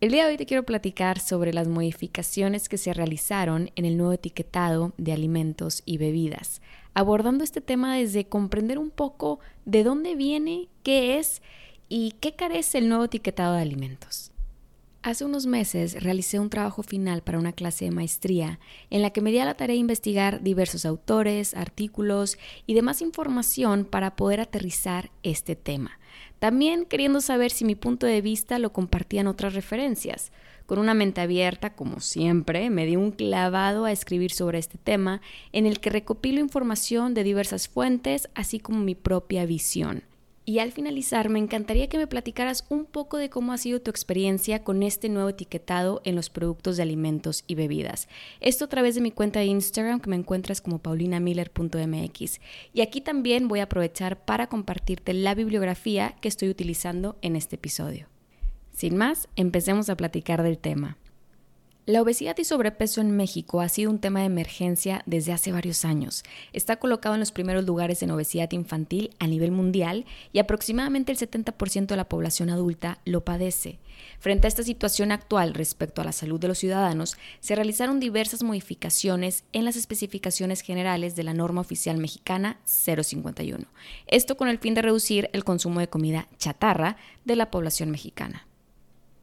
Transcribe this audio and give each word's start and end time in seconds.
El 0.00 0.10
día 0.10 0.24
de 0.24 0.32
hoy 0.32 0.36
te 0.36 0.44
quiero 0.44 0.64
platicar 0.64 1.20
sobre 1.20 1.52
las 1.52 1.68
modificaciones 1.68 2.68
que 2.68 2.78
se 2.78 2.92
realizaron 2.92 3.70
en 3.76 3.84
el 3.84 3.96
nuevo 3.96 4.12
etiquetado 4.12 4.92
de 4.98 5.12
alimentos 5.12 5.82
y 5.86 5.98
bebidas, 5.98 6.60
abordando 6.94 7.44
este 7.44 7.60
tema 7.60 7.96
desde 7.96 8.26
comprender 8.26 8.78
un 8.78 8.90
poco 8.90 9.38
de 9.64 9.84
dónde 9.84 10.16
viene, 10.16 10.68
qué 10.82 11.18
es 11.18 11.42
y 11.88 12.12
qué 12.20 12.34
carece 12.34 12.78
el 12.78 12.88
nuevo 12.88 13.04
etiquetado 13.04 13.54
de 13.54 13.62
alimentos. 13.62 14.33
Hace 15.04 15.26
unos 15.26 15.44
meses 15.44 16.02
realicé 16.02 16.40
un 16.40 16.48
trabajo 16.48 16.82
final 16.82 17.22
para 17.22 17.38
una 17.38 17.52
clase 17.52 17.84
de 17.84 17.90
maestría 17.90 18.58
en 18.88 19.02
la 19.02 19.10
que 19.10 19.20
me 19.20 19.32
di 19.32 19.38
a 19.38 19.44
la 19.44 19.52
tarea 19.52 19.74
de 19.74 19.80
investigar 19.80 20.42
diversos 20.42 20.86
autores, 20.86 21.52
artículos 21.52 22.38
y 22.66 22.72
demás 22.72 23.02
información 23.02 23.84
para 23.84 24.16
poder 24.16 24.40
aterrizar 24.40 25.10
este 25.22 25.56
tema 25.56 25.98
también 26.38 26.84
queriendo 26.84 27.22
saber 27.22 27.50
si 27.50 27.64
mi 27.64 27.74
punto 27.74 28.06
de 28.06 28.20
vista 28.20 28.58
lo 28.58 28.70
compartían 28.70 29.28
otras 29.28 29.54
referencias. 29.54 30.30
Con 30.66 30.78
una 30.78 30.92
mente 30.92 31.22
abierta, 31.22 31.74
como 31.74 32.00
siempre, 32.00 32.68
me 32.68 32.84
di 32.84 32.96
un 32.96 33.12
clavado 33.12 33.86
a 33.86 33.92
escribir 33.92 34.30
sobre 34.30 34.58
este 34.58 34.76
tema, 34.76 35.22
en 35.52 35.64
el 35.64 35.80
que 35.80 35.88
recopilo 35.88 36.40
información 36.40 37.14
de 37.14 37.24
diversas 37.24 37.68
fuentes, 37.68 38.28
así 38.34 38.60
como 38.60 38.80
mi 38.80 38.94
propia 38.94 39.46
visión. 39.46 40.04
Y 40.46 40.58
al 40.58 40.72
finalizar, 40.72 41.30
me 41.30 41.38
encantaría 41.38 41.88
que 41.88 41.96
me 41.96 42.06
platicaras 42.06 42.66
un 42.68 42.84
poco 42.84 43.16
de 43.16 43.30
cómo 43.30 43.52
ha 43.52 43.58
sido 43.58 43.80
tu 43.80 43.90
experiencia 43.90 44.62
con 44.62 44.82
este 44.82 45.08
nuevo 45.08 45.30
etiquetado 45.30 46.02
en 46.04 46.16
los 46.16 46.28
productos 46.28 46.76
de 46.76 46.82
alimentos 46.82 47.44
y 47.46 47.54
bebidas. 47.54 48.08
Esto 48.40 48.66
a 48.66 48.68
través 48.68 48.94
de 48.94 49.00
mi 49.00 49.10
cuenta 49.10 49.40
de 49.40 49.46
Instagram 49.46 50.00
que 50.00 50.10
me 50.10 50.16
encuentras 50.16 50.60
como 50.60 50.80
paulinamiller.mx. 50.80 52.40
Y 52.74 52.82
aquí 52.82 53.00
también 53.00 53.48
voy 53.48 53.60
a 53.60 53.64
aprovechar 53.64 54.22
para 54.26 54.48
compartirte 54.48 55.14
la 55.14 55.34
bibliografía 55.34 56.14
que 56.20 56.28
estoy 56.28 56.50
utilizando 56.50 57.16
en 57.22 57.36
este 57.36 57.56
episodio. 57.56 58.08
Sin 58.70 58.96
más, 58.96 59.28
empecemos 59.36 59.88
a 59.88 59.96
platicar 59.96 60.42
del 60.42 60.58
tema. 60.58 60.98
La 61.86 62.00
obesidad 62.00 62.38
y 62.38 62.44
sobrepeso 62.44 63.02
en 63.02 63.14
México 63.14 63.60
ha 63.60 63.68
sido 63.68 63.90
un 63.90 63.98
tema 63.98 64.20
de 64.20 64.26
emergencia 64.26 65.02
desde 65.04 65.32
hace 65.32 65.52
varios 65.52 65.84
años. 65.84 66.22
Está 66.54 66.76
colocado 66.76 67.14
en 67.14 67.20
los 67.20 67.30
primeros 67.30 67.66
lugares 67.66 68.02
en 68.02 68.10
obesidad 68.10 68.50
infantil 68.52 69.10
a 69.18 69.26
nivel 69.26 69.50
mundial 69.50 70.06
y 70.32 70.38
aproximadamente 70.38 71.12
el 71.12 71.18
70% 71.18 71.88
de 71.88 71.96
la 71.96 72.08
población 72.08 72.48
adulta 72.48 73.00
lo 73.04 73.22
padece. 73.22 73.80
Frente 74.18 74.46
a 74.46 74.48
esta 74.48 74.62
situación 74.62 75.12
actual 75.12 75.52
respecto 75.52 76.00
a 76.00 76.06
la 76.06 76.12
salud 76.12 76.40
de 76.40 76.48
los 76.48 76.56
ciudadanos, 76.56 77.18
se 77.40 77.54
realizaron 77.54 78.00
diversas 78.00 78.42
modificaciones 78.42 79.44
en 79.52 79.66
las 79.66 79.76
especificaciones 79.76 80.62
generales 80.62 81.16
de 81.16 81.24
la 81.24 81.34
norma 81.34 81.60
oficial 81.60 81.98
mexicana 81.98 82.60
051. 82.64 83.66
Esto 84.06 84.38
con 84.38 84.48
el 84.48 84.58
fin 84.58 84.72
de 84.72 84.80
reducir 84.80 85.28
el 85.34 85.44
consumo 85.44 85.80
de 85.80 85.88
comida 85.88 86.28
chatarra 86.38 86.96
de 87.26 87.36
la 87.36 87.50
población 87.50 87.90
mexicana. 87.90 88.46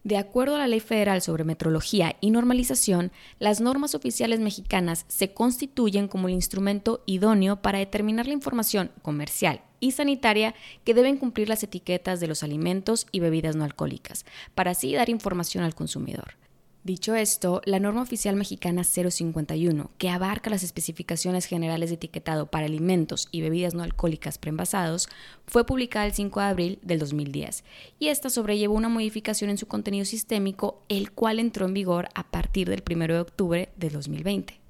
De 0.04 0.18
acuerdo 0.18 0.56
a 0.56 0.60
la 0.60 0.68
Ley 0.68 0.80
Federal 0.80 1.22
sobre 1.22 1.44
Metrología 1.44 2.16
y 2.22 2.32
Normalización, 2.32 3.12
las 3.38 3.62
normas 3.62 3.94
oficiales 3.94 4.40
mexicanas 4.40 5.06
se 5.08 5.32
constituyen 5.32 6.08
como 6.08 6.28
el 6.28 6.34
instrumento 6.34 7.04
idóneo 7.06 7.62
para 7.62 7.78
determinar 7.78 8.26
la 8.26 8.34
información 8.34 8.90
comercial 9.04 9.62
y 9.80 9.92
sanitaria 9.92 10.56
que 10.84 10.96
deben 10.96 11.18
cumplir 11.18 11.50
las 11.50 11.62
etiquetas 11.62 12.20
de 12.20 12.28
los 12.28 12.42
alimentos 12.42 13.06
y 13.12 13.20
bebidas 13.20 13.56
no 13.56 13.64
alcohólicas, 13.64 14.26
para 14.56 14.72
así 14.72 14.92
dar 14.94 15.10
información 15.10 15.64
al 15.64 15.76
consumidor. 15.76 16.41
Dicho 16.84 17.14
esto, 17.14 17.62
la 17.66 17.80
norma 17.80 18.02
oficial 18.02 18.36
mexicana 18.36 18.84
051, 18.84 19.92
que 20.00 20.10
abarca 20.10 20.50
las 20.50 20.64
especificaciones 20.64 21.46
generales 21.46 21.92
de 21.92 21.96
etiquetado 21.96 22.48
para 22.48 22.66
alimentos 22.66 23.28
y 23.32 23.42
bebidas 23.42 23.76
no 23.76 23.84
alcohólicas 23.84 24.40
preenvasados, 24.40 25.08
fue 25.46 25.64
publicada 25.64 26.08
el 26.08 26.14
5 26.14 26.40
de 26.40 26.46
abril 26.48 26.80
del 26.82 26.98
2010 26.98 27.64
y 28.00 28.08
esta 28.08 28.32
sobrellevó 28.32 28.74
una 28.74 28.90
modificación 28.90 29.52
en 29.52 29.60
su 29.60 29.68
contenido 29.68 30.06
sistémico, 30.06 30.82
el 30.90 31.12
cual 31.12 31.38
entró 31.38 31.68
en 31.68 31.76
vigor 31.76 32.10
a 32.16 32.32
partir 32.32 32.68
del 32.68 32.82
1 32.90 33.08
de 33.08 33.20
octubre 33.20 33.70
de 33.78 33.90
2020. 33.92 34.61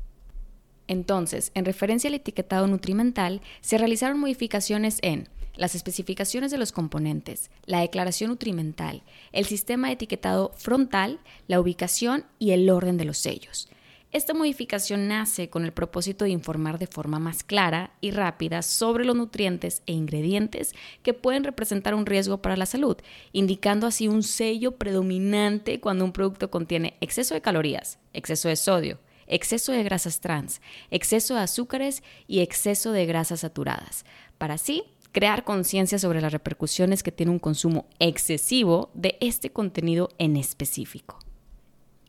Entonces, 0.87 1.51
en 1.53 1.65
referencia 1.65 2.07
al 2.09 2.15
etiquetado 2.15 2.67
nutrimental, 2.67 3.41
se 3.61 3.77
realizaron 3.77 4.19
modificaciones 4.19 4.99
en 5.01 5.29
las 5.55 5.75
especificaciones 5.75 6.51
de 6.51 6.57
los 6.57 6.71
componentes, 6.71 7.51
la 7.65 7.81
declaración 7.81 8.29
nutrimental, 8.29 9.03
el 9.31 9.45
sistema 9.45 9.87
de 9.87 9.93
etiquetado 9.93 10.51
frontal, 10.55 11.19
la 11.47 11.59
ubicación 11.59 12.25
y 12.39 12.51
el 12.51 12.69
orden 12.69 12.97
de 12.97 13.05
los 13.05 13.17
sellos. 13.17 13.69
Esta 14.13 14.33
modificación 14.33 15.07
nace 15.07 15.49
con 15.49 15.63
el 15.63 15.71
propósito 15.71 16.25
de 16.25 16.31
informar 16.31 16.77
de 16.79 16.87
forma 16.87 17.17
más 17.17 17.43
clara 17.43 17.91
y 18.01 18.11
rápida 18.11 18.61
sobre 18.61 19.05
los 19.05 19.15
nutrientes 19.15 19.83
e 19.85 19.93
ingredientes 19.93 20.75
que 21.01 21.13
pueden 21.13 21.45
representar 21.45 21.95
un 21.95 22.05
riesgo 22.05 22.41
para 22.41 22.57
la 22.57 22.65
salud, 22.65 22.97
indicando 23.31 23.87
así 23.87 24.09
un 24.09 24.23
sello 24.23 24.73
predominante 24.75 25.79
cuando 25.79 26.03
un 26.03 26.11
producto 26.11 26.51
contiene 26.51 26.97
exceso 26.99 27.35
de 27.35 27.41
calorías, 27.41 27.99
exceso 28.11 28.49
de 28.49 28.57
sodio, 28.57 28.99
exceso 29.31 29.71
de 29.71 29.81
grasas 29.83 30.19
trans, 30.19 30.61
exceso 30.91 31.33
de 31.33 31.41
azúcares 31.41 32.03
y 32.27 32.41
exceso 32.41 32.91
de 32.91 33.07
grasas 33.07 33.39
saturadas, 33.39 34.05
para 34.37 34.53
así 34.53 34.83
crear 35.11 35.43
conciencia 35.43 35.97
sobre 35.97 36.21
las 36.21 36.31
repercusiones 36.31 37.01
que 37.01 37.11
tiene 37.11 37.31
un 37.31 37.39
consumo 37.39 37.87
excesivo 37.99 38.91
de 38.93 39.17
este 39.19 39.51
contenido 39.51 40.09
en 40.19 40.37
específico. 40.37 41.19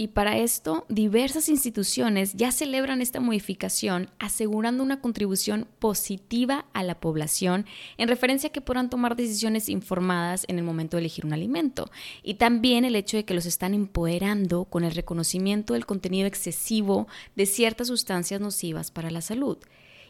Y 0.03 0.09
para 0.09 0.37
esto, 0.37 0.85
diversas 0.89 1.49
instituciones 1.49 2.33
ya 2.35 2.51
celebran 2.51 3.01
esta 3.01 3.21
modificación 3.21 4.11
asegurando 4.19 4.83
una 4.83 5.01
contribución 5.01 5.69
positiva 5.79 6.67
a 6.73 6.83
la 6.83 6.99
población 6.99 7.67
en 7.99 8.09
referencia 8.09 8.49
a 8.49 8.53
que 8.53 8.61
podrán 8.61 8.91
tomar 8.91 9.15
decisiones 9.15 9.69
informadas 9.69 10.45
en 10.49 10.59
el 10.59 10.65
momento 10.65 10.97
de 10.97 11.03
elegir 11.03 11.25
un 11.25 11.33
alimento. 11.33 11.89
Y 12.25 12.35
también 12.35 12.85
el 12.85 12.97
hecho 12.97 13.17
de 13.17 13.25
que 13.25 13.33
los 13.33 13.47
están 13.47 13.75
empoderando 13.75 14.65
con 14.65 14.83
el 14.83 14.91
reconocimiento 14.91 15.75
del 15.75 15.87
contenido 15.87 16.27
excesivo 16.27 17.07
de 17.37 17.47
ciertas 17.47 17.87
sustancias 17.87 18.41
nocivas 18.41 18.91
para 18.91 19.13
la 19.13 19.21
salud. 19.21 19.59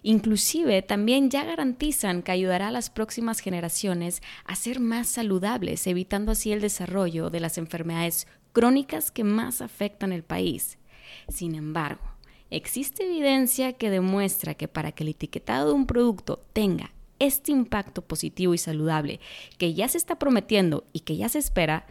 Inclusive 0.03 0.81
también 0.81 1.29
ya 1.29 1.45
garantizan 1.45 2.23
que 2.23 2.33
ayudará 2.33 2.69
a 2.69 2.73
las 2.73 2.89
próximas 2.89 3.41
generaciones 3.41 4.23
a 4.47 4.57
ser 4.57 4.81
más 4.81 5.07
saludables, 5.09 5.87
evitando 5.87 6.33
así 6.33 6.51
el 6.51 6.63
desarrollo 6.63 7.29
de 7.29 7.41
las 7.41 7.59
enfermedades 7.59 8.27
crónicas 8.53 9.11
que 9.11 9.25
más 9.25 9.61
afectan 9.63 10.13
el 10.13 10.23
país. 10.23 10.79
Sin 11.29 11.55
embargo, 11.55 12.03
existe 12.51 13.05
evidencia 13.05 13.73
que 13.73 13.91
demuestra 13.91 14.55
que 14.55 14.69
para 14.69 14.93
que 14.93 15.05
el 15.05 15.11
etiquetado 15.11 15.69
de 15.69 15.75
un 15.75 15.87
producto 15.87 16.45
tenga 16.53 16.93
este 17.19 17.53
impacto 17.53 18.03
positivo 18.03 18.53
y 18.53 18.59
saludable 18.59 19.21
que 19.59 19.75
ya 19.75 19.89
se 19.89 19.99
está 19.99 20.19
prometiendo 20.19 20.85
y 20.93 21.01
que 21.01 21.17
ya 21.17 21.29
se 21.29 21.39
espera, 21.39 21.87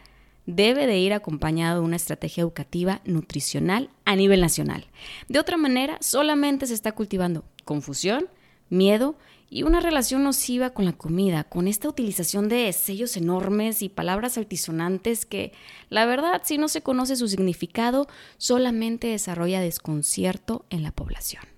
debe 0.46 0.86
de 0.86 0.98
ir 0.98 1.12
acompañado 1.12 1.80
de 1.80 1.86
una 1.86 1.96
estrategia 1.96 2.42
educativa 2.42 3.00
nutricional 3.04 3.90
a 4.04 4.16
nivel 4.16 4.40
nacional. 4.40 4.86
De 5.28 5.38
otra 5.38 5.56
manera, 5.56 5.96
solamente 6.00 6.66
se 6.66 6.74
está 6.74 6.92
cultivando 6.92 7.44
confusión, 7.64 8.28
miedo 8.68 9.16
y 9.52 9.64
una 9.64 9.80
relación 9.80 10.24
nociva 10.24 10.70
con 10.70 10.86
la 10.86 10.94
comida, 10.94 11.44
con 11.44 11.68
esta 11.68 11.86
utilización 11.86 12.48
de 12.48 12.72
sellos 12.72 13.18
enormes 13.18 13.82
y 13.82 13.90
palabras 13.90 14.38
altisonantes 14.38 15.26
que, 15.26 15.52
la 15.90 16.06
verdad, 16.06 16.40
si 16.42 16.56
no 16.56 16.68
se 16.68 16.80
conoce 16.80 17.16
su 17.16 17.28
significado, 17.28 18.08
solamente 18.38 19.08
desarrolla 19.08 19.60
desconcierto 19.60 20.64
en 20.70 20.82
la 20.82 20.90
población 20.90 21.51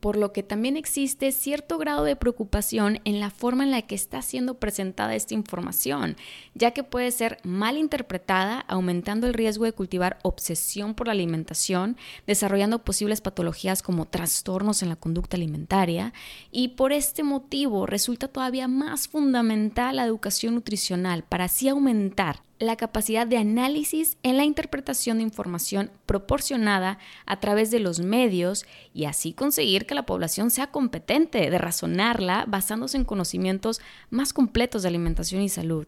por 0.00 0.16
lo 0.16 0.32
que 0.32 0.42
también 0.42 0.76
existe 0.76 1.32
cierto 1.32 1.78
grado 1.78 2.04
de 2.04 2.16
preocupación 2.16 3.00
en 3.04 3.20
la 3.20 3.30
forma 3.30 3.64
en 3.64 3.70
la 3.70 3.82
que 3.82 3.94
está 3.94 4.22
siendo 4.22 4.58
presentada 4.58 5.14
esta 5.14 5.34
información, 5.34 6.16
ya 6.54 6.70
que 6.70 6.84
puede 6.84 7.10
ser 7.10 7.38
mal 7.42 7.76
interpretada, 7.76 8.60
aumentando 8.60 9.26
el 9.26 9.34
riesgo 9.34 9.64
de 9.64 9.72
cultivar 9.72 10.18
obsesión 10.22 10.94
por 10.94 11.08
la 11.08 11.12
alimentación, 11.12 11.96
desarrollando 12.26 12.84
posibles 12.84 13.20
patologías 13.20 13.82
como 13.82 14.06
trastornos 14.06 14.82
en 14.82 14.88
la 14.88 14.96
conducta 14.96 15.36
alimentaria, 15.36 16.12
y 16.50 16.68
por 16.68 16.92
este 16.92 17.22
motivo 17.22 17.86
resulta 17.86 18.28
todavía 18.28 18.68
más 18.68 19.08
fundamental 19.08 19.96
la 19.96 20.04
educación 20.04 20.54
nutricional 20.54 21.24
para 21.24 21.44
así 21.44 21.68
aumentar 21.68 22.47
la 22.58 22.76
capacidad 22.76 23.26
de 23.26 23.36
análisis 23.36 24.18
en 24.22 24.36
la 24.36 24.44
interpretación 24.44 25.18
de 25.18 25.24
información 25.24 25.90
proporcionada 26.06 26.98
a 27.26 27.40
través 27.40 27.70
de 27.70 27.80
los 27.80 28.00
medios 28.00 28.66
y 28.92 29.04
así 29.04 29.32
conseguir 29.32 29.86
que 29.86 29.94
la 29.94 30.06
población 30.06 30.50
sea 30.50 30.68
competente 30.68 31.50
de 31.50 31.58
razonarla 31.58 32.44
basándose 32.48 32.96
en 32.96 33.04
conocimientos 33.04 33.80
más 34.10 34.32
completos 34.32 34.82
de 34.82 34.88
alimentación 34.88 35.42
y 35.42 35.48
salud. 35.48 35.86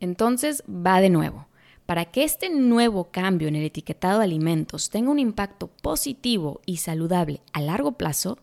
Entonces, 0.00 0.62
va 0.68 1.00
de 1.00 1.10
nuevo. 1.10 1.48
Para 1.86 2.04
que 2.04 2.22
este 2.22 2.50
nuevo 2.50 3.10
cambio 3.10 3.48
en 3.48 3.56
el 3.56 3.64
etiquetado 3.64 4.18
de 4.18 4.24
alimentos 4.24 4.90
tenga 4.90 5.10
un 5.10 5.18
impacto 5.18 5.68
positivo 5.82 6.60
y 6.66 6.76
saludable 6.76 7.40
a 7.52 7.62
largo 7.62 7.92
plazo, 7.92 8.38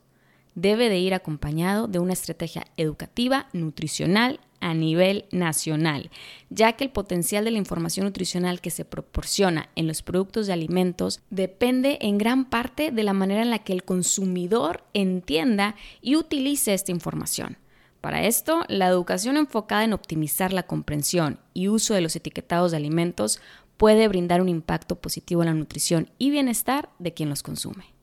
debe 0.56 0.90
de 0.90 0.98
ir 0.98 1.14
acompañado 1.14 1.88
de 1.88 2.00
una 2.00 2.14
estrategia 2.14 2.66
educativa, 2.78 3.48
nutricional 3.54 4.40
a 4.62 4.74
nivel 4.74 5.26
nacional, 5.32 6.10
ya 6.50 6.74
que 6.74 6.86
el 6.86 6.90
potencial 6.90 7.46
de 7.46 7.52
la 7.52 7.60
información 7.60 8.06
nutricional 8.06 8.62
que 8.62 8.72
se 8.72 8.86
proporciona 8.86 9.70
en 9.76 9.86
los 9.86 10.02
productos 10.02 10.48
de 10.48 10.54
alimentos 10.54 11.22
depende 11.30 12.00
en 12.02 12.18
gran 12.18 12.46
parte 12.46 12.92
de 12.92 13.04
la 13.04 13.14
manera 13.14 13.44
en 13.44 13.52
la 13.52 13.60
que 13.60 13.74
el 13.74 13.84
consumidor 13.84 14.84
entienda 14.94 15.76
y 16.02 16.16
utilice 16.16 16.74
esta 16.74 16.92
información. 16.92 17.58
Para 18.02 18.26
esto, 18.26 18.64
la 18.68 18.88
educación 18.88 19.38
enfocada 19.38 19.84
en 19.84 19.94
optimizar 19.94 20.54
la 20.54 20.64
comprensión 20.64 21.40
y 21.54 21.68
uso 21.68 21.94
de 21.94 22.02
los 22.02 22.16
etiquetados 22.16 22.72
de 22.72 22.78
alimentos 22.78 23.42
puede 23.78 24.08
brindar 24.08 24.42
un 24.42 24.50
impacto 24.50 24.96
positivo 24.96 25.42
en 25.42 25.48
la 25.48 25.54
nutrición 25.54 26.10
y 26.18 26.30
bienestar 26.30 26.90
de 27.00 27.14
quien 27.14 27.30
los 27.30 27.44
consume. 27.44 27.95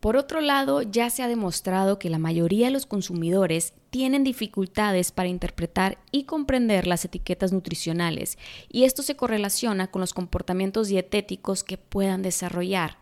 Por 0.00 0.16
otro 0.16 0.40
lado, 0.40 0.80
ya 0.80 1.10
se 1.10 1.22
ha 1.22 1.28
demostrado 1.28 1.98
que 1.98 2.08
la 2.08 2.18
mayoría 2.18 2.66
de 2.68 2.72
los 2.72 2.86
consumidores 2.86 3.74
tienen 3.90 4.24
dificultades 4.24 5.12
para 5.12 5.28
interpretar 5.28 5.98
y 6.10 6.24
comprender 6.24 6.86
las 6.86 7.04
etiquetas 7.04 7.52
nutricionales, 7.52 8.38
y 8.70 8.84
esto 8.84 9.02
se 9.02 9.16
correlaciona 9.16 9.90
con 9.90 10.00
los 10.00 10.14
comportamientos 10.14 10.88
dietéticos 10.88 11.64
que 11.64 11.76
puedan 11.76 12.22
desarrollar. 12.22 12.99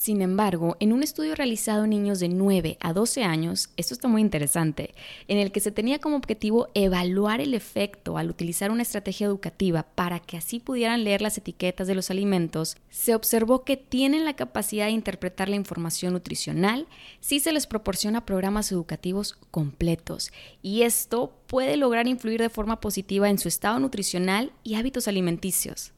Sin 0.00 0.22
embargo, 0.22 0.78
en 0.80 0.94
un 0.94 1.02
estudio 1.02 1.34
realizado 1.34 1.84
en 1.84 1.90
niños 1.90 2.20
de 2.20 2.30
9 2.30 2.78
a 2.80 2.94
12 2.94 3.22
años, 3.22 3.68
esto 3.76 3.92
está 3.92 4.08
muy 4.08 4.22
interesante, 4.22 4.94
en 5.28 5.36
el 5.36 5.52
que 5.52 5.60
se 5.60 5.72
tenía 5.72 5.98
como 5.98 6.16
objetivo 6.16 6.68
evaluar 6.72 7.42
el 7.42 7.52
efecto 7.52 8.16
al 8.16 8.30
utilizar 8.30 8.70
una 8.70 8.80
estrategia 8.80 9.26
educativa 9.26 9.82
para 9.82 10.18
que 10.18 10.38
así 10.38 10.58
pudieran 10.58 11.04
leer 11.04 11.20
las 11.20 11.36
etiquetas 11.36 11.86
de 11.86 11.94
los 11.94 12.10
alimentos, 12.10 12.78
se 12.88 13.14
observó 13.14 13.62
que 13.62 13.76
tienen 13.76 14.24
la 14.24 14.36
capacidad 14.36 14.86
de 14.86 14.92
interpretar 14.92 15.50
la 15.50 15.56
información 15.56 16.14
nutricional 16.14 16.86
si 17.20 17.38
se 17.38 17.52
les 17.52 17.66
proporciona 17.66 18.24
programas 18.24 18.72
educativos 18.72 19.36
completos, 19.50 20.32
y 20.62 20.80
esto 20.80 21.34
puede 21.46 21.76
lograr 21.76 22.08
influir 22.08 22.40
de 22.40 22.48
forma 22.48 22.80
positiva 22.80 23.28
en 23.28 23.36
su 23.36 23.48
estado 23.48 23.78
nutricional 23.78 24.50
y 24.64 24.76
hábitos 24.76 25.08
alimenticios. 25.08 25.92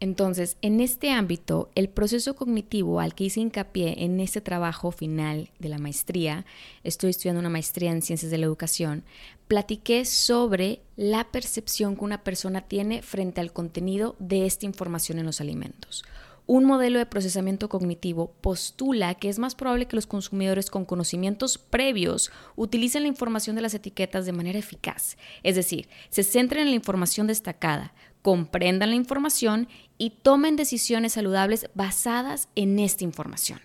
Entonces, 0.00 0.56
en 0.62 0.80
este 0.80 1.10
ámbito, 1.10 1.70
el 1.74 1.88
proceso 1.88 2.36
cognitivo 2.36 3.00
al 3.00 3.14
que 3.14 3.24
hice 3.24 3.40
hincapié 3.40 4.04
en 4.04 4.20
este 4.20 4.40
trabajo 4.40 4.92
final 4.92 5.50
de 5.58 5.68
la 5.68 5.78
maestría, 5.78 6.46
estoy 6.84 7.10
estudiando 7.10 7.40
una 7.40 7.48
maestría 7.48 7.90
en 7.90 8.02
ciencias 8.02 8.30
de 8.30 8.38
la 8.38 8.46
educación, 8.46 9.02
platiqué 9.48 10.04
sobre 10.04 10.82
la 10.96 11.24
percepción 11.32 11.96
que 11.96 12.04
una 12.04 12.22
persona 12.22 12.60
tiene 12.62 13.02
frente 13.02 13.40
al 13.40 13.52
contenido 13.52 14.14
de 14.20 14.46
esta 14.46 14.66
información 14.66 15.18
en 15.18 15.26
los 15.26 15.40
alimentos. 15.40 16.04
Un 16.46 16.64
modelo 16.64 16.98
de 16.98 17.04
procesamiento 17.04 17.68
cognitivo 17.68 18.32
postula 18.40 19.14
que 19.16 19.28
es 19.28 19.38
más 19.38 19.54
probable 19.54 19.86
que 19.86 19.96
los 19.96 20.06
consumidores 20.06 20.70
con 20.70 20.86
conocimientos 20.86 21.58
previos 21.58 22.30
utilicen 22.56 23.02
la 23.02 23.08
información 23.08 23.54
de 23.54 23.60
las 23.60 23.74
etiquetas 23.74 24.24
de 24.24 24.32
manera 24.32 24.58
eficaz, 24.58 25.18
es 25.42 25.56
decir, 25.56 25.90
se 26.08 26.22
centren 26.22 26.62
en 26.62 26.70
la 26.70 26.76
información 26.76 27.26
destacada, 27.26 27.92
comprendan 28.22 28.90
la 28.90 28.96
información 28.96 29.68
y 29.98 30.10
tomen 30.10 30.56
decisiones 30.56 31.12
saludables 31.12 31.68
basadas 31.74 32.48
en 32.54 32.78
esta 32.78 33.04
información. 33.04 33.60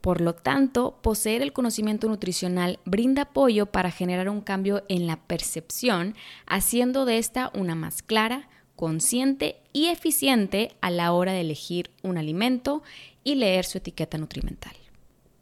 Por 0.00 0.20
lo 0.20 0.34
tanto, 0.34 0.98
poseer 1.02 1.42
el 1.42 1.52
conocimiento 1.52 2.08
nutricional 2.08 2.78
brinda 2.84 3.22
apoyo 3.22 3.66
para 3.66 3.90
generar 3.90 4.28
un 4.28 4.40
cambio 4.40 4.84
en 4.88 5.06
la 5.08 5.16
percepción, 5.16 6.14
haciendo 6.46 7.04
de 7.04 7.18
esta 7.18 7.50
una 7.52 7.74
más 7.74 8.02
clara, 8.02 8.48
consciente 8.76 9.60
y 9.72 9.88
eficiente 9.88 10.76
a 10.80 10.90
la 10.90 11.12
hora 11.12 11.32
de 11.32 11.40
elegir 11.40 11.90
un 12.02 12.16
alimento 12.16 12.82
y 13.24 13.34
leer 13.34 13.64
su 13.64 13.78
etiqueta 13.78 14.18
nutrimental. 14.18 14.76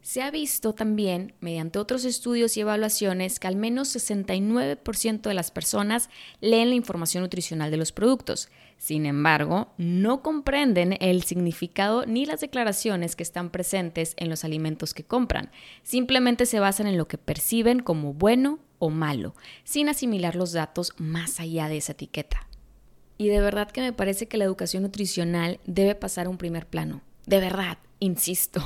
Se 0.07 0.21
ha 0.21 0.31
visto 0.31 0.71
también, 0.71 1.33
mediante 1.41 1.79
otros 1.79 2.05
estudios 2.05 2.55
y 2.55 2.61
evaluaciones, 2.61 3.41
que 3.41 3.47
al 3.47 3.57
menos 3.57 3.93
69% 3.93 5.21
de 5.21 5.33
las 5.33 5.51
personas 5.51 6.09
leen 6.39 6.69
la 6.69 6.75
información 6.75 7.23
nutricional 7.23 7.71
de 7.71 7.75
los 7.75 7.91
productos. 7.91 8.47
Sin 8.77 9.05
embargo, 9.05 9.73
no 9.77 10.23
comprenden 10.23 10.95
el 11.01 11.23
significado 11.23 12.05
ni 12.05 12.25
las 12.25 12.39
declaraciones 12.39 13.17
que 13.17 13.23
están 13.23 13.49
presentes 13.49 14.13
en 14.15 14.29
los 14.29 14.45
alimentos 14.45 14.93
que 14.93 15.03
compran. 15.03 15.51
Simplemente 15.83 16.45
se 16.45 16.61
basan 16.61 16.87
en 16.87 16.97
lo 16.97 17.09
que 17.09 17.17
perciben 17.17 17.81
como 17.81 18.13
bueno 18.13 18.59
o 18.79 18.89
malo, 18.89 19.35
sin 19.65 19.89
asimilar 19.89 20.37
los 20.37 20.53
datos 20.53 20.93
más 20.95 21.41
allá 21.41 21.67
de 21.67 21.75
esa 21.75 21.91
etiqueta. 21.91 22.47
Y 23.17 23.27
de 23.27 23.41
verdad 23.41 23.71
que 23.71 23.81
me 23.81 23.91
parece 23.91 24.29
que 24.29 24.37
la 24.37 24.45
educación 24.45 24.83
nutricional 24.83 25.59
debe 25.65 25.95
pasar 25.95 26.27
a 26.27 26.29
un 26.29 26.37
primer 26.37 26.65
plano. 26.65 27.01
De 27.25 27.41
verdad, 27.41 27.79
insisto. 27.99 28.63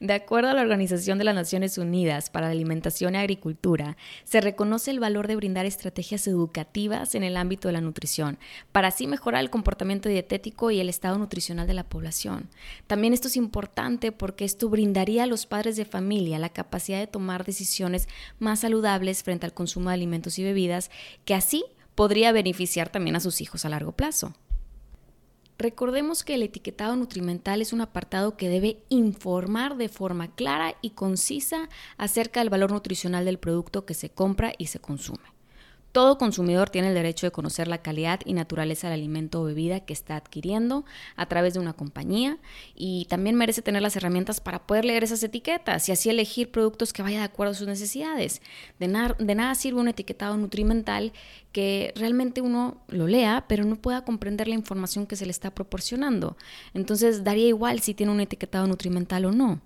De 0.00 0.12
acuerdo 0.14 0.50
a 0.50 0.54
la 0.54 0.62
Organización 0.62 1.18
de 1.18 1.24
las 1.24 1.34
Naciones 1.34 1.78
Unidas 1.78 2.30
para 2.30 2.46
la 2.46 2.52
Alimentación 2.52 3.14
y 3.14 3.18
Agricultura, 3.18 3.96
se 4.24 4.40
reconoce 4.40 4.90
el 4.90 5.00
valor 5.00 5.28
de 5.28 5.36
brindar 5.36 5.66
estrategias 5.66 6.26
educativas 6.26 7.14
en 7.14 7.22
el 7.22 7.36
ámbito 7.36 7.68
de 7.68 7.72
la 7.72 7.80
nutrición, 7.80 8.38
para 8.72 8.88
así 8.88 9.06
mejorar 9.06 9.42
el 9.42 9.50
comportamiento 9.50 10.08
dietético 10.08 10.70
y 10.70 10.80
el 10.80 10.88
estado 10.88 11.18
nutricional 11.18 11.66
de 11.66 11.74
la 11.74 11.88
población. 11.88 12.48
También 12.86 13.12
esto 13.12 13.28
es 13.28 13.36
importante 13.36 14.12
porque 14.12 14.44
esto 14.44 14.68
brindaría 14.68 15.24
a 15.24 15.26
los 15.26 15.46
padres 15.46 15.76
de 15.76 15.84
familia 15.84 16.38
la 16.38 16.48
capacidad 16.48 16.98
de 16.98 17.06
tomar 17.06 17.44
decisiones 17.44 18.08
más 18.38 18.60
saludables 18.60 19.22
frente 19.22 19.46
al 19.46 19.54
consumo 19.54 19.90
de 19.90 19.94
alimentos 19.94 20.38
y 20.38 20.44
bebidas, 20.44 20.90
que 21.24 21.34
así 21.34 21.64
podría 21.94 22.32
beneficiar 22.32 22.90
también 22.90 23.16
a 23.16 23.20
sus 23.20 23.40
hijos 23.40 23.64
a 23.64 23.68
largo 23.68 23.92
plazo. 23.92 24.34
Recordemos 25.58 26.22
que 26.22 26.34
el 26.34 26.44
etiquetado 26.44 26.94
nutrimental 26.94 27.60
es 27.60 27.72
un 27.72 27.80
apartado 27.80 28.36
que 28.36 28.48
debe 28.48 28.84
informar 28.90 29.76
de 29.76 29.88
forma 29.88 30.28
clara 30.28 30.76
y 30.82 30.90
concisa 30.90 31.68
acerca 31.96 32.38
del 32.38 32.48
valor 32.48 32.70
nutricional 32.70 33.24
del 33.24 33.38
producto 33.38 33.84
que 33.84 33.94
se 33.94 34.08
compra 34.08 34.52
y 34.56 34.66
se 34.66 34.78
consume. 34.78 35.37
Todo 35.98 36.16
consumidor 36.16 36.70
tiene 36.70 36.90
el 36.90 36.94
derecho 36.94 37.26
de 37.26 37.32
conocer 37.32 37.66
la 37.66 37.78
calidad 37.78 38.20
y 38.24 38.32
naturaleza 38.32 38.86
del 38.88 39.00
alimento 39.00 39.40
o 39.40 39.44
bebida 39.44 39.80
que 39.80 39.92
está 39.92 40.14
adquiriendo 40.14 40.84
a 41.16 41.26
través 41.26 41.54
de 41.54 41.58
una 41.58 41.72
compañía 41.72 42.38
y 42.76 43.06
también 43.06 43.34
merece 43.34 43.62
tener 43.62 43.82
las 43.82 43.96
herramientas 43.96 44.38
para 44.38 44.64
poder 44.64 44.84
leer 44.84 45.02
esas 45.02 45.24
etiquetas 45.24 45.88
y 45.88 45.90
así 45.90 46.08
elegir 46.08 46.52
productos 46.52 46.92
que 46.92 47.02
vayan 47.02 47.22
de 47.22 47.24
acuerdo 47.24 47.50
a 47.50 47.56
sus 47.56 47.66
necesidades. 47.66 48.42
De, 48.78 48.86
nada 48.86 49.54
sirve 49.56 49.80
un 49.80 49.88
etiquetado 49.88 50.36
nutrimental 50.36 51.12
que 51.50 51.92
realmente 51.96 52.42
uno 52.42 52.80
lo 52.86 53.08
lea, 53.08 53.46
pero 53.48 53.64
no 53.64 53.74
pueda 53.74 54.04
comprender 54.04 54.46
la 54.46 54.54
información 54.54 55.04
que 55.04 55.16
se 55.16 55.24
le 55.24 55.32
está 55.32 55.52
proporcionando. 55.52 56.36
Entonces 56.74 57.24
daría 57.24 57.48
igual 57.48 57.80
si 57.80 57.92
tiene 57.92 58.12
un 58.12 58.20
etiquetado 58.20 58.68
nutrimental 58.68 59.24
o 59.24 59.32
no. 59.32 59.60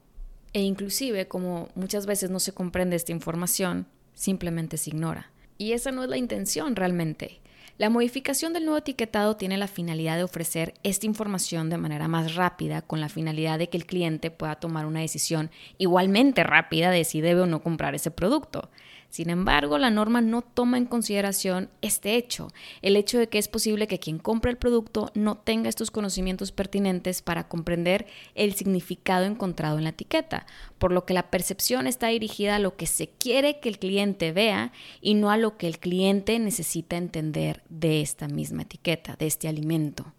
E 0.54 0.62
inclusive, 0.62 1.28
como 1.28 1.68
muchas 1.74 2.06
veces 2.06 2.30
no 2.30 2.40
se 2.40 2.54
comprende 2.54 2.96
esta 2.96 3.12
información, 3.12 3.86
simplemente 4.14 4.78
se 4.78 4.88
ignora. 4.88 5.31
Y 5.62 5.74
esa 5.74 5.92
no 5.92 6.02
es 6.02 6.10
la 6.10 6.16
intención 6.16 6.74
realmente. 6.74 7.38
La 7.78 7.88
modificación 7.88 8.52
del 8.52 8.64
nuevo 8.64 8.78
etiquetado 8.78 9.36
tiene 9.36 9.56
la 9.56 9.68
finalidad 9.68 10.16
de 10.16 10.24
ofrecer 10.24 10.74
esta 10.82 11.06
información 11.06 11.70
de 11.70 11.78
manera 11.78 12.08
más 12.08 12.34
rápida, 12.34 12.82
con 12.82 13.00
la 13.00 13.08
finalidad 13.08 13.60
de 13.60 13.68
que 13.68 13.76
el 13.76 13.86
cliente 13.86 14.32
pueda 14.32 14.56
tomar 14.56 14.86
una 14.86 14.98
decisión 14.98 15.52
igualmente 15.78 16.42
rápida 16.42 16.90
de 16.90 17.04
si 17.04 17.20
debe 17.20 17.42
o 17.42 17.46
no 17.46 17.62
comprar 17.62 17.94
ese 17.94 18.10
producto. 18.10 18.70
Sin 19.12 19.28
embargo, 19.28 19.76
la 19.76 19.90
norma 19.90 20.22
no 20.22 20.40
toma 20.40 20.78
en 20.78 20.86
consideración 20.86 21.68
este 21.82 22.16
hecho, 22.16 22.48
el 22.80 22.96
hecho 22.96 23.18
de 23.18 23.28
que 23.28 23.36
es 23.36 23.46
posible 23.46 23.86
que 23.86 23.98
quien 23.98 24.18
compre 24.18 24.50
el 24.50 24.56
producto 24.56 25.12
no 25.14 25.36
tenga 25.36 25.68
estos 25.68 25.90
conocimientos 25.90 26.50
pertinentes 26.50 27.20
para 27.20 27.46
comprender 27.46 28.06
el 28.34 28.54
significado 28.54 29.26
encontrado 29.26 29.76
en 29.76 29.84
la 29.84 29.90
etiqueta, 29.90 30.46
por 30.82 30.90
lo 30.90 31.06
que 31.06 31.14
la 31.14 31.30
percepción 31.30 31.86
está 31.86 32.08
dirigida 32.08 32.56
a 32.56 32.58
lo 32.58 32.74
que 32.74 32.88
se 32.88 33.06
quiere 33.08 33.60
que 33.60 33.68
el 33.68 33.78
cliente 33.78 34.32
vea 34.32 34.72
y 35.00 35.14
no 35.14 35.30
a 35.30 35.36
lo 35.36 35.56
que 35.56 35.68
el 35.68 35.78
cliente 35.78 36.36
necesita 36.40 36.96
entender 36.96 37.62
de 37.68 38.00
esta 38.00 38.26
misma 38.26 38.62
etiqueta, 38.62 39.14
de 39.14 39.28
este 39.28 39.46
alimento. 39.46 40.12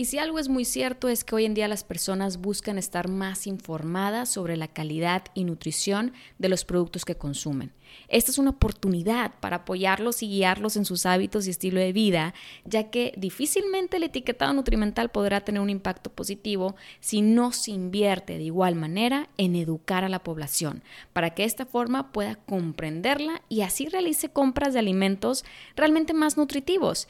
Y 0.00 0.06
si 0.06 0.18
algo 0.18 0.38
es 0.38 0.48
muy 0.48 0.64
cierto 0.64 1.10
es 1.10 1.24
que 1.24 1.34
hoy 1.34 1.44
en 1.44 1.52
día 1.52 1.68
las 1.68 1.84
personas 1.84 2.40
buscan 2.40 2.78
estar 2.78 3.08
más 3.10 3.46
informadas 3.46 4.30
sobre 4.30 4.56
la 4.56 4.66
calidad 4.66 5.24
y 5.34 5.44
nutrición 5.44 6.14
de 6.38 6.48
los 6.48 6.64
productos 6.64 7.04
que 7.04 7.16
consumen. 7.16 7.74
Esta 8.08 8.30
es 8.30 8.38
una 8.38 8.50
oportunidad 8.50 9.34
para 9.40 9.56
apoyarlos 9.56 10.22
y 10.22 10.28
guiarlos 10.28 10.76
en 10.76 10.86
sus 10.86 11.04
hábitos 11.04 11.46
y 11.46 11.50
estilo 11.50 11.80
de 11.80 11.92
vida, 11.92 12.32
ya 12.64 12.90
que 12.90 13.12
difícilmente 13.18 13.98
el 13.98 14.04
etiquetado 14.04 14.54
nutrimental 14.54 15.10
podrá 15.10 15.42
tener 15.42 15.60
un 15.60 15.68
impacto 15.68 16.10
positivo 16.10 16.76
si 17.00 17.20
no 17.20 17.52
se 17.52 17.72
invierte 17.72 18.38
de 18.38 18.44
igual 18.44 18.76
manera 18.76 19.28
en 19.36 19.54
educar 19.54 20.04
a 20.04 20.08
la 20.08 20.22
población, 20.22 20.82
para 21.12 21.34
que 21.34 21.42
de 21.42 21.48
esta 21.48 21.66
forma 21.66 22.10
pueda 22.10 22.36
comprenderla 22.36 23.42
y 23.50 23.60
así 23.60 23.86
realice 23.86 24.30
compras 24.30 24.72
de 24.72 24.78
alimentos 24.78 25.44
realmente 25.76 26.14
más 26.14 26.38
nutritivos 26.38 27.06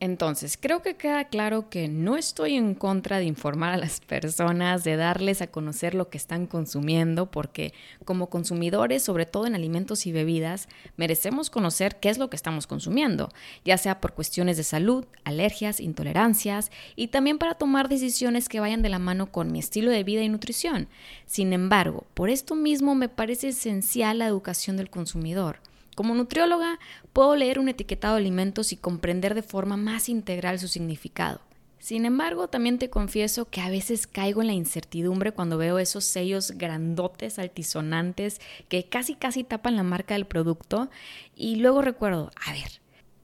Entonces, 0.00 0.56
creo 0.60 0.80
que 0.80 0.94
queda 0.94 1.24
claro 1.24 1.68
que 1.70 1.88
no 1.88 2.16
estoy 2.16 2.54
en 2.54 2.76
contra 2.76 3.18
de 3.18 3.24
informar 3.24 3.72
a 3.72 3.76
las 3.76 3.98
personas, 4.00 4.84
de 4.84 4.94
darles 4.94 5.42
a 5.42 5.48
conocer 5.48 5.94
lo 5.94 6.08
que 6.08 6.18
están 6.18 6.46
consumiendo, 6.46 7.32
porque 7.32 7.74
como 8.04 8.30
consumidores, 8.30 9.02
sobre 9.02 9.26
todo 9.26 9.48
en 9.48 9.56
alimentos 9.56 10.06
y 10.06 10.12
bebidas, 10.12 10.68
merecemos 10.96 11.50
conocer 11.50 11.96
qué 11.98 12.10
es 12.10 12.18
lo 12.18 12.30
que 12.30 12.36
estamos 12.36 12.68
consumiendo, 12.68 13.30
ya 13.64 13.76
sea 13.76 14.00
por 14.00 14.14
cuestiones 14.14 14.56
de 14.56 14.62
salud, 14.62 15.04
alergias, 15.24 15.80
intolerancias 15.80 16.70
y 16.94 17.08
también 17.08 17.38
para 17.38 17.54
tomar 17.54 17.88
decisiones 17.88 18.48
que 18.48 18.60
vayan 18.60 18.82
de 18.82 18.90
la 18.90 19.00
mano 19.00 19.32
con 19.32 19.50
mi 19.50 19.58
estilo 19.58 19.90
de 19.90 20.04
vida 20.04 20.22
y 20.22 20.28
nutrición. 20.28 20.88
Sin 21.26 21.52
embargo, 21.52 22.06
por 22.14 22.30
esto 22.30 22.54
mismo 22.54 22.94
me 22.94 23.08
parece 23.08 23.48
esencial 23.48 24.18
la 24.20 24.26
educación 24.26 24.76
del 24.76 24.90
consumidor. 24.90 25.58
Como 25.98 26.14
nutrióloga, 26.14 26.78
puedo 27.12 27.34
leer 27.34 27.58
un 27.58 27.68
etiquetado 27.68 28.14
de 28.14 28.20
alimentos 28.20 28.72
y 28.72 28.76
comprender 28.76 29.34
de 29.34 29.42
forma 29.42 29.76
más 29.76 30.08
integral 30.08 30.60
su 30.60 30.68
significado. 30.68 31.40
Sin 31.80 32.04
embargo, 32.04 32.46
también 32.46 32.78
te 32.78 32.88
confieso 32.88 33.46
que 33.46 33.60
a 33.60 33.68
veces 33.68 34.06
caigo 34.06 34.40
en 34.40 34.46
la 34.46 34.52
incertidumbre 34.52 35.32
cuando 35.32 35.58
veo 35.58 35.80
esos 35.80 36.04
sellos 36.04 36.52
grandotes, 36.52 37.40
altisonantes, 37.40 38.40
que 38.68 38.84
casi 38.84 39.16
casi 39.16 39.42
tapan 39.42 39.74
la 39.74 39.82
marca 39.82 40.14
del 40.14 40.24
producto 40.24 40.88
y 41.34 41.56
luego 41.56 41.82
recuerdo, 41.82 42.30
a 42.46 42.52
ver, 42.52 42.80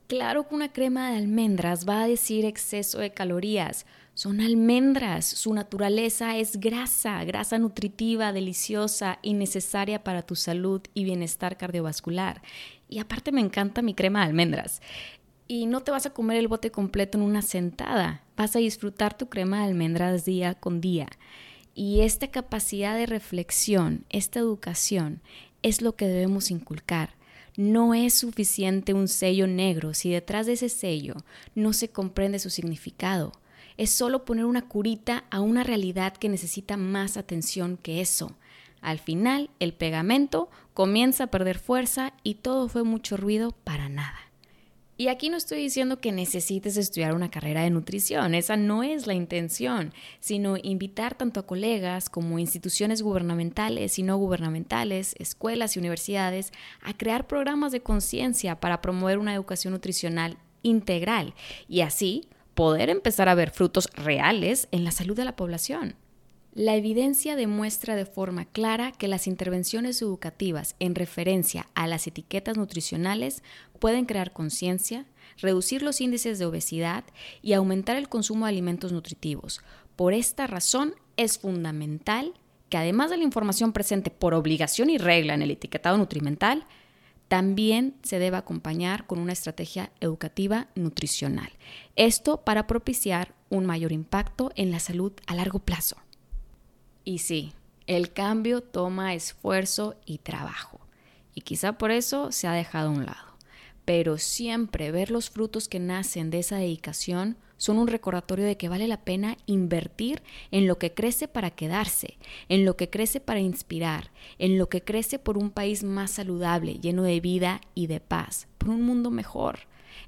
claro 0.07 0.45
que 0.45 0.55
una 0.55 0.73
crema 0.73 1.11
de 1.11 1.19
almendras 1.19 1.87
va 1.87 2.03
a 2.03 2.07
decir 2.09 2.43
exceso 2.43 2.99
de 2.99 3.13
calorías, 3.13 3.85
son 4.15 4.39
almendras, 4.39 5.25
su 5.25 5.53
naturaleza 5.53 6.37
es 6.37 6.61
grasa, 6.61 7.21
grasa 7.25 7.59
nutritiva, 7.59 8.31
deliciosa 8.31 9.19
y 9.21 9.33
necesaria 9.33 10.05
para 10.05 10.21
tu 10.21 10.37
salud 10.37 10.81
y 10.93 11.03
bienestar 11.03 11.57
cardiovascular. 11.57 12.41
Y 12.87 12.99
aparte 12.99 13.33
me 13.33 13.41
encanta 13.41 13.81
mi 13.81 13.93
crema 13.93 14.21
de 14.21 14.27
almendras. 14.27 14.81
Y 15.49 15.65
no 15.65 15.81
te 15.81 15.91
vas 15.91 16.05
a 16.05 16.13
comer 16.13 16.37
el 16.37 16.47
bote 16.47 16.71
completo 16.71 17.17
en 17.17 17.25
una 17.25 17.41
sentada, 17.41 18.23
vas 18.37 18.55
a 18.55 18.59
disfrutar 18.59 19.17
tu 19.17 19.27
crema 19.27 19.59
de 19.59 19.65
almendras 19.65 20.23
día 20.23 20.53
con 20.55 20.79
día. 20.79 21.09
Y 21.73 21.99
esta 21.99 22.31
capacidad 22.31 22.95
de 22.95 23.07
reflexión, 23.07 24.05
esta 24.09 24.39
educación, 24.39 25.19
es 25.61 25.81
lo 25.81 25.97
que 25.97 26.07
debemos 26.07 26.51
inculcar. 26.51 27.15
No 27.57 27.93
es 27.93 28.13
suficiente 28.13 28.93
un 28.93 29.09
sello 29.09 29.45
negro 29.45 29.93
si 29.93 30.09
detrás 30.09 30.45
de 30.45 30.53
ese 30.53 30.69
sello 30.69 31.15
no 31.53 31.73
se 31.73 31.89
comprende 31.89 32.39
su 32.39 32.49
significado 32.49 33.33
es 33.77 33.89
solo 33.89 34.25
poner 34.25 34.45
una 34.45 34.67
curita 34.67 35.25
a 35.29 35.41
una 35.41 35.63
realidad 35.63 36.13
que 36.13 36.29
necesita 36.29 36.77
más 36.77 37.17
atención 37.17 37.77
que 37.77 38.01
eso. 38.01 38.35
Al 38.81 38.99
final, 38.99 39.49
el 39.59 39.73
pegamento 39.73 40.49
comienza 40.73 41.25
a 41.25 41.31
perder 41.31 41.57
fuerza 41.57 42.13
y 42.23 42.35
todo 42.35 42.69
fue 42.69 42.83
mucho 42.83 43.17
ruido 43.17 43.51
para 43.51 43.89
nada. 43.89 44.19
Y 44.97 45.09
aquí 45.09 45.29
no 45.29 45.35
estoy 45.35 45.57
diciendo 45.57 45.99
que 45.99 46.13
necesites 46.13 46.77
estudiar 46.77 47.13
una 47.13 47.29
carrera 47.29 47.63
de 47.63 47.69
nutrición, 47.69 48.33
esa 48.33 48.55
no 48.55 48.81
es 48.81 49.07
la 49.07 49.13
intención, 49.13 49.93
sino 50.21 50.55
invitar 50.55 51.15
tanto 51.15 51.41
a 51.41 51.45
colegas 51.45 52.09
como 52.09 52.39
instituciones 52.39 53.01
gubernamentales 53.01 53.99
y 53.99 54.03
no 54.03 54.15
gubernamentales, 54.15 55.13
escuelas 55.19 55.75
y 55.75 55.79
universidades 55.79 56.53
a 56.81 56.95
crear 56.95 57.27
programas 57.27 57.73
de 57.73 57.81
conciencia 57.81 58.61
para 58.61 58.81
promover 58.81 59.17
una 59.17 59.33
educación 59.33 59.73
nutricional 59.73 60.37
integral 60.63 61.33
y 61.67 61.81
así 61.81 62.29
poder 62.55 62.89
empezar 62.89 63.29
a 63.29 63.35
ver 63.35 63.51
frutos 63.51 63.89
reales 63.93 64.67
en 64.71 64.83
la 64.83 64.91
salud 64.91 65.15
de 65.15 65.25
la 65.25 65.35
población. 65.35 65.95
La 66.53 66.75
evidencia 66.75 67.35
demuestra 67.35 67.97
de 67.97 68.05
forma 68.05 68.45
clara 68.45 68.93
que 68.93 69.09
las 69.09 69.27
intervenciones 69.27 70.01
educativas 70.01 70.77
en 70.79 70.95
referencia 70.95 71.67
a 71.75 71.85
las 71.85 72.07
etiquetas 72.07 72.55
nutricionales 72.55 73.43
pueden 73.79 74.05
crear 74.05 74.31
conciencia, 74.31 75.05
reducir 75.37 75.81
los 75.83 75.99
índices 75.99 76.39
de 76.39 76.45
obesidad 76.45 77.03
y 77.41 77.51
aumentar 77.51 77.97
el 77.97 78.07
consumo 78.07 78.45
de 78.45 78.51
alimentos 78.51 78.93
nutritivos. 78.93 79.59
Por 79.97 80.13
esta 80.13 80.47
razón 80.47 80.95
es 81.17 81.39
fundamental 81.39 82.33
que 82.69 82.77
además 82.77 83.09
de 83.09 83.17
la 83.17 83.23
información 83.23 83.73
presente 83.73 84.09
por 84.09 84.33
obligación 84.33 84.89
y 84.89 84.97
regla 84.97 85.33
en 85.33 85.41
el 85.41 85.51
etiquetado 85.51 85.97
nutrimental, 85.97 86.65
también 87.27 87.95
se 88.03 88.19
debe 88.19 88.37
acompañar 88.37 89.07
con 89.07 89.19
una 89.19 89.33
estrategia 89.33 89.91
educativa 89.99 90.67
nutricional. 90.75 91.51
Esto 91.95 92.41
para 92.41 92.67
propiciar 92.67 93.33
un 93.49 93.65
mayor 93.65 93.91
impacto 93.91 94.51
en 94.55 94.71
la 94.71 94.79
salud 94.79 95.13
a 95.27 95.35
largo 95.35 95.59
plazo. 95.59 95.97
Y 97.03 97.19
sí, 97.19 97.53
el 97.87 98.13
cambio 98.13 98.61
toma 98.61 99.13
esfuerzo 99.13 99.95
y 100.05 100.19
trabajo. 100.19 100.79
Y 101.33 101.41
quizá 101.41 101.77
por 101.77 101.91
eso 101.91 102.31
se 102.31 102.47
ha 102.47 102.53
dejado 102.53 102.89
a 102.89 102.91
un 102.91 103.05
lado 103.05 103.35
pero 103.85 104.17
siempre 104.17 104.91
ver 104.91 105.11
los 105.11 105.29
frutos 105.29 105.69
que 105.69 105.79
nacen 105.79 106.31
de 106.31 106.39
esa 106.39 106.57
dedicación 106.57 107.37
son 107.57 107.77
un 107.77 107.87
recordatorio 107.87 108.45
de 108.45 108.57
que 108.57 108.69
vale 108.69 108.87
la 108.87 109.03
pena 109.03 109.37
invertir 109.45 110.21
en 110.51 110.67
lo 110.67 110.77
que 110.77 110.93
crece 110.93 111.27
para 111.27 111.51
quedarse, 111.51 112.17
en 112.49 112.65
lo 112.65 112.75
que 112.75 112.89
crece 112.89 113.19
para 113.19 113.39
inspirar, 113.39 114.11
en 114.39 114.57
lo 114.57 114.69
que 114.69 114.81
crece 114.81 115.19
por 115.19 115.37
un 115.37 115.51
país 115.51 115.83
más 115.83 116.11
saludable, 116.11 116.79
lleno 116.79 117.03
de 117.03 117.19
vida 117.19 117.61
y 117.73 117.87
de 117.87 117.99
paz, 117.99 118.47
por 118.57 118.69
un 118.69 118.81
mundo 118.81 119.11
mejor. 119.11 119.59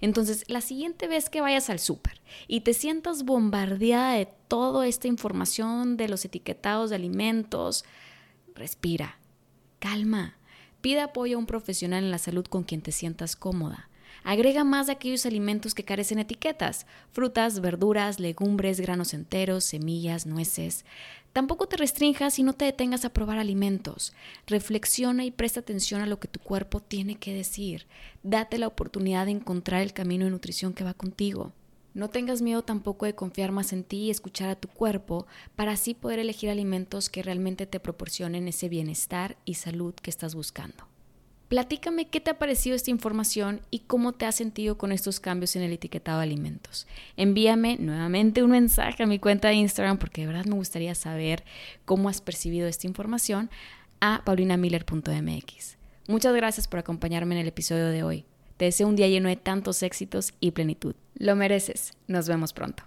Entonces, 0.01 0.44
la 0.48 0.62
siguiente 0.62 1.08
vez 1.08 1.30
que 1.30 1.42
vayas 1.42 1.70
al 1.70 1.80
súper 1.80 2.22
y 2.48 2.62
te 2.62 2.74
sientas 2.74 3.24
bombardeada 3.24 4.13
de 4.13 4.27
toda 4.48 4.88
esta 4.88 5.08
información 5.08 5.98
de 5.98 6.10
los 6.10 6.25
etiquetados 6.25 6.89
de 6.89 6.98
alimentos, 6.98 7.86
respira, 8.54 9.18
calma, 9.80 10.38
Pide 10.82 11.01
apoyo 11.01 11.36
a 11.36 11.39
un 11.39 11.48
profesional 11.48 12.04
en 12.04 12.12
la 12.12 12.18
salud 12.18 12.46
con 12.46 12.63
quien 12.63 12.82
te 12.82 12.92
sientas 12.92 13.36
cómoda. 13.36 13.89
Agrega 14.24 14.64
más 14.64 14.88
de 14.88 14.94
aquellos 14.94 15.26
alimentos 15.26 15.74
que 15.74 15.84
carecen 15.84 16.20
etiquetas, 16.20 16.86
frutas, 17.12 17.62
verduras, 17.62 18.20
legumbres, 18.20 18.80
granos 18.80 19.14
enteros, 19.14 19.64
semillas, 19.64 20.26
nueces. 20.26 20.86
Tampoco 21.34 21.68
te 21.68 21.78
restringas 21.78 22.40
y 22.40 22.44
no 22.44 22.54
te 22.54 22.66
detengas 22.66 23.06
a 23.06 23.14
probar 23.14 23.38
alimentos. 23.38 24.14
Reflexiona 24.48 25.24
y 25.24 25.32
presta 25.32 25.60
atención 25.60 26.02
a 26.02 26.08
lo 26.08 26.20
que 26.20 26.28
tu 26.28 26.40
cuerpo 26.40 26.80
tiene 26.80 27.16
que 27.16 27.34
decir. 27.34 27.86
Date 28.24 28.58
la 28.58 28.68
oportunidad 28.68 29.26
de 29.26 29.34
encontrar 29.34 29.82
el 29.82 29.94
camino 29.94 30.26
de 30.26 30.32
nutrición 30.32 30.74
que 30.74 30.84
va 30.84 30.94
contigo. 30.94 31.54
No 31.94 32.10
tengas 32.10 32.44
miedo 32.44 32.64
tampoco 32.64 33.06
de 33.06 33.16
confiar 33.16 33.52
más 33.52 33.74
en 33.74 33.84
ti 33.84 33.98
y 33.98 34.10
escuchar 34.12 34.50
a 34.50 34.56
tu 34.56 34.68
cuerpo 34.68 35.26
para 35.56 35.72
así 35.72 35.94
poder 35.94 36.20
elegir 36.20 36.50
alimentos 36.50 37.10
que 37.10 37.24
realmente 37.24 37.66
te 37.66 37.80
proporcionen 37.80 38.48
ese 38.48 38.70
bienestar 38.70 39.38
y 39.46 39.56
salud 39.56 39.96
que 39.96 40.12
estás 40.12 40.36
buscando. 40.36 40.88
Platícame 41.48 42.10
qué 42.10 42.20
te 42.20 42.32
ha 42.32 42.38
parecido 42.38 42.75
esta 42.75 42.92
información 42.92 43.62
y 43.72 43.80
cómo 43.80 44.12
te 44.12 44.25
has 44.25 44.36
sentido 44.36 44.77
con 44.77 44.92
estos 44.92 45.22
cambios 45.22 45.56
en 45.56 45.62
el 45.62 45.72
etiquetado 45.72 46.20
de 46.20 46.25
alimentos. 46.25 46.88
Envíame 47.16 47.77
nuevamente 47.80 48.44
un 48.44 48.51
mensaje 48.51 49.04
a 49.04 49.08
mi 49.08 49.18
cuenta 49.18 49.48
de 49.48 49.54
Instagram 49.54 49.98
porque 49.98 50.22
de 50.22 50.27
verdad 50.27 50.46
me 50.46 50.56
gustaría 50.56 50.94
saber 50.94 51.46
cómo 51.86 52.10
has 52.10 52.20
percibido 52.20 52.68
esta 52.68 52.88
información 52.88 53.50
a 54.01 54.24
paulinamiller.mx. 54.25 55.77
Muchas 56.08 56.36
gracias 56.36 56.68
por 56.68 56.80
acompañarme 56.80 57.36
en 57.36 57.42
el 57.42 57.48
episodio 57.48 57.88
de 57.88 58.04
hoy. 58.04 58.25
Te 58.58 58.66
deseo 58.66 58.88
un 58.88 58.98
día 58.98 59.08
lleno 59.08 59.30
de 59.30 59.36
tantos 59.38 59.84
éxitos 59.84 60.34
y 60.42 60.51
plenitud. 60.51 60.96
Lo 61.16 61.36
mereces. 61.36 61.94
Nos 62.08 62.27
vemos 62.27 62.51
pronto. 62.51 62.84